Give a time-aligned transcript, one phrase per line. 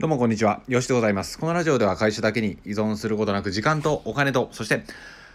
[0.00, 0.62] どうもこんにちは。
[0.66, 1.38] よしでございます。
[1.38, 4.82] このラジオでは会社だけに依存することなく時間とお金と、そして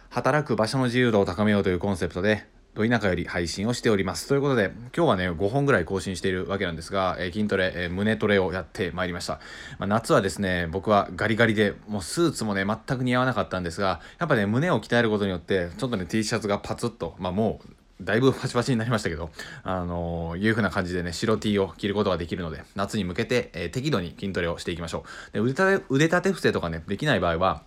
[0.09, 4.27] 働く場所の自由度を高めようというコンセプトで、ど田舎より配信をしております。
[4.27, 9.33] ということで、今日はね、5本ぐらい更新しているわけなんですが、えー、筋トレ、えー、胸トレをやってまいりました。
[9.77, 17.67] まあ、夏はですね、僕はガリガリで、もうスーツもね、全く似合わなかったんですが、やっぱね、胸を鍛えることによって、ちょっとね、T シャツがパツッと、まあもう、
[18.01, 19.29] だいぶパチパチになりましたけど、
[19.63, 25.33] あのー、いう風な感じでね、白 T を着ることができるので、夏に向けて、えー、適度に筋トレをしていきましょう。
[25.33, 27.63] で腕立て、腕立て伏せとかね、できない場合は、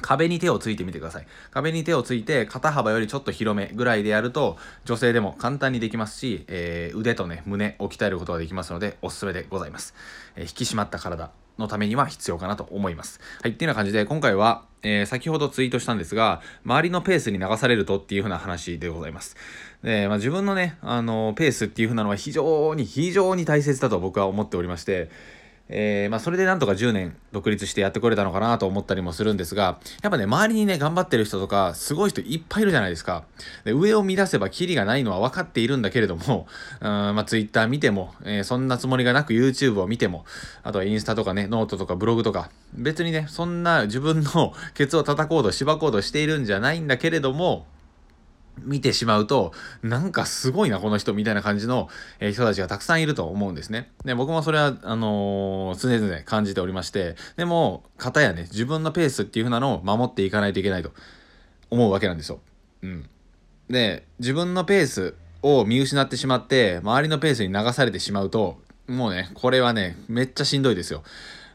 [0.00, 1.26] 壁に手をついてみてください。
[1.52, 9.94] 壁に手をついて、肩幅よりちょっと広めぐらいでやると、女性でも簡単にできますし、えー、腕とね、胸を鍛えることができますので、おすすめでございます。
[10.34, 13.20] え引き締まった体のためには必要かなと思います。
[13.42, 19.36] はい、っていうような感じで、今回は、えー、先ほどツイートしたんですが、周りのペースに流されるとっていう風な話でございます。
[19.82, 25.10] で、まあ、自分のね、あの、ペースっていう風なのは非常に、非常に大切だと僕は思っておりまして、
[25.74, 33.24] えー、まあ、それでなんとか10年独立してやってこれたのかなと思ったりもするんですが、やっぱね、周りにね、頑張ってる人とか、すごい人いっぱいいるじゃないですか。
[33.64, 36.46] で上を見だせばキリがないのは分かっているんだけれども、
[36.80, 40.24] うん、まあ、Twitter 見ても、えー、そんなつもりがなく YouTube を見ても、
[40.62, 47.66] あとはインスタとかね、ノートとかブログとか、別にね、そんな自分の ケツを叩こうと、しばこうとしているんじゃないんだけれども、
[48.58, 51.88] 見てしまうと、なんかすごいな、この人、みたいな感じの、
[52.20, 53.90] え人たちがたくさんいると思うんですね。
[54.04, 60.92] で、僕もそれは、あのー、常々感じておりまして、でも、方やね、自分のペースっていう風なのを守っていかないといけないと
[61.70, 62.40] 思うわけなんですよ。
[62.82, 63.08] うん。
[63.68, 71.02] で、自分のペースを見失ってしまって、周りのペースに流されてしまうと、もうね、これはね、めっちゃしんどいですよ。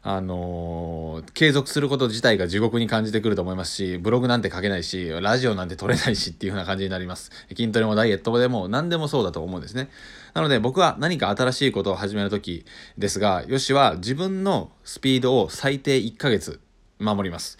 [0.04, 7.32] あのー、継続すること自体が地獄に感じてくると思いますし、ブログなんて書けないし、ラジオなんて撮れないしっていう風な感じになります。
[7.50, 9.90] 筋トレもダイエットでも何でもそうだと思うんですね。
[10.34, 12.66] なので僕は何か新しいことを始めるとき
[12.98, 16.60] ですが、よしは自分のスピードを最低1ヶ月
[17.00, 17.58] 守ります。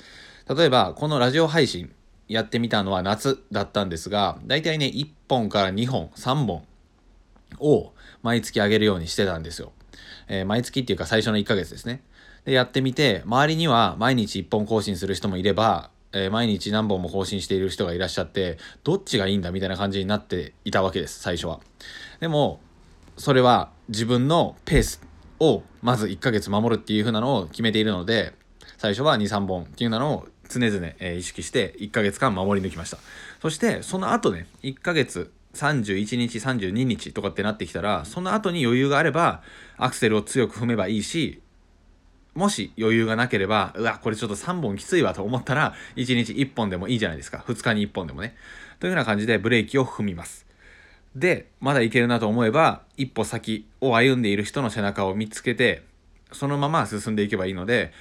[0.48, 1.92] 例えば、このラジオ配信
[2.28, 6.64] やってみたのは夏だったんですが、だいたいね、1本から2本、3本
[7.60, 9.72] を毎月上げるようにしてたんですよ。
[10.28, 12.02] えー、毎月っていうか最初の1ヶ月ですね。
[12.48, 21.60] で、やってみて、周りには毎日1本更新する人もいれば、えー、毎日何本も更新している人がいらっしゃって、どっちがいいんだみたいな感じになっていたわけです、最初は。
[22.22, 22.62] でも、
[23.18, 25.02] それは自分のペース
[25.42, 28.34] をまず1ヶ月守るっていう風なのを決めているので、
[28.78, 32.98] 最初は2、3本っていうのを常々、え、意識して1ヶ月間守り抜きました。
[33.42, 39.42] そして、その後ね、1ヶ月、31日、32日とかってなってきたら、その後に余裕があれば、
[39.76, 41.42] アクセルを強く踏めばいいし、
[42.38, 47.44] もし余裕がなければ、うわ、これちょっと3本きついわと思ったら、1日1本でもいいじゃないですか。
[47.48, 48.36] 2日に1本でもね。
[48.80, 50.46] というような感じでブレーキを踏みます。
[51.16, 55.82] で、まだいけるなと思えば、一歩先を歩んでいる人の背中を見つけて、
[56.32, 57.92] そのまま進んでいけばいいので、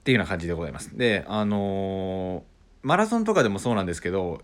[0.00, 0.98] っていうような感じでございます。
[0.98, 2.42] で、あのー、
[2.82, 4.42] マラソンとかでもそうなんですけど、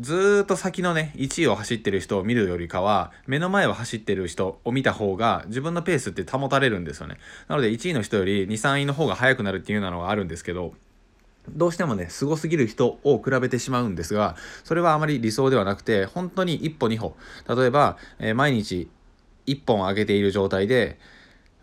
[0.00, 7.18] ずーっと先のね、1位を走ってる人を見るよりかは、目の前を走ってる人を見た方が、自分のペースって保たれるんですよね。
[7.46, 10.74] なので、1位の人より2、3位の方が速くなるっていうのがあるんですけど、
[11.48, 14.34] どうしてもね、すごすぎる人を比べてしまうんですが、
[14.64, 17.16] それはあまり理想ではなくて、本当に一歩二歩。
[17.48, 18.88] 例えば、えー、毎日
[19.46, 20.98] 1本上げている状態で、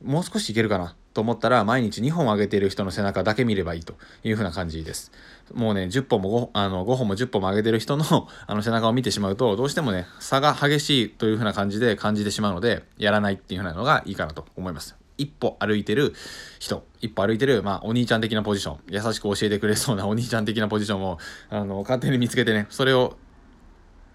[0.01, 5.11] もう少しいけるかなと思ったら毎日2本上げている人の背中だけ見ればいいという風な感じです。
[5.53, 8.05] もうね、10本も 5, あの5本も10本も上げてる人の
[8.47, 14.95] あの背中を見てしまうと、どうしてもね、差が激しいという風な感じで感じてしまうので、やらないっていう風なのがいいかなと思います。
[15.17, 16.15] 一歩歩いてる
[16.59, 23.17] 人、一歩歩いてる、まあ、お兄ちゃん的なポジション、優しく教えてくれそうなお兄ちゃん的なポジションを、あの、勝手に見つけてね、それを、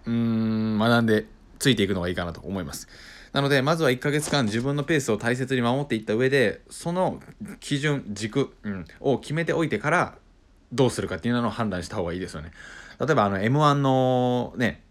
[0.06, 1.26] うーん、学んで
[1.58, 2.88] ついていくのがいいかなと思います。
[3.36, 7.20] なので、まずは1ヶ月間自分のペースを大切に守っていった上で、その
[7.60, 10.14] 基準、軸、うん、を決めておいてから、
[10.72, 12.50] どうするかっていうのを判断した方がいいですよね。
[12.98, 14.82] 例えば、あの、M1 のね、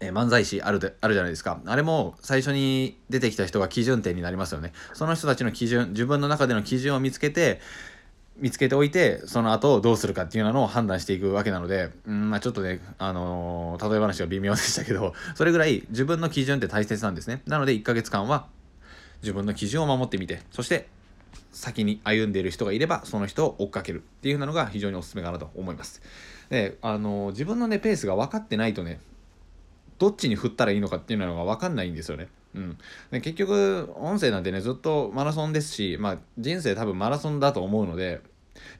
[0.00, 1.60] え漫才師あるであるじゃないですか。
[1.66, 4.72] あれも最初に出てきた人が基準点になりますよね。
[4.92, 7.60] その人たちの基準、自分の中での基準を見つけて、
[8.36, 17.42] 見つけておいてその後どうするかっていうのを判断していくわけなので、うんまあ、ちょっとね、あのー、例え話は微妙でしたけどそれぐらい自分の基準って大切なんですね。
[17.46, 18.46] なので1ヶ月間は
[19.22, 20.88] 自分の基準を守ってみてそして
[21.52, 26.02] 先に歩んでいる人がいればその人を追っかけるっていうのが非常におすすめかなと思います。
[26.50, 29.00] であのー、自分のねペースが分かってないとね
[29.98, 32.28] どっちに振ったらいいのかっていうのが分かんないんですよね。
[32.54, 32.78] うん、
[33.10, 38.20] で結局音声なんてねずっとマラソンですし、まあ、人生多分マラソンだと思うので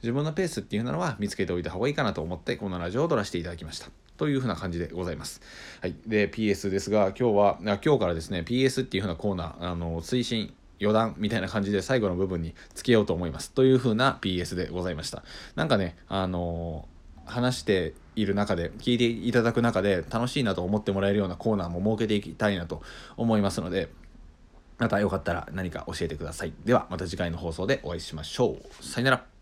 [0.02, 5.40] 自分のペースっていうのは見つけておいた方がいいかなと思ってこのラジオを撮らせていただきましたというふうな感じでございます。
[5.80, 5.96] はい。
[6.06, 15.24] で、PS ですが、今日は、今日からですね、PS っていうふうなコーナー、あの、推進余談みたいな感じで最後の部分につけようと思いますという風な PS でございました
[15.54, 16.93] なんかねあのー、
[17.26, 22.82] 話している中で聞いていただく中で楽しいなと思ってもらえるようなコーナーも設けていきたいなと
[23.16, 23.88] 思いますので
[24.78, 26.52] またよかったら何か教えてください。
[26.64, 28.84] ではまた次回の放送でお会いしましょう。
[28.84, 29.33] さよなら。